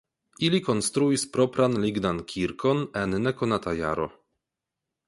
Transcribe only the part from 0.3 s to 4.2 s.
Ili konstruis propran lignan kirkon en nekonata jaro.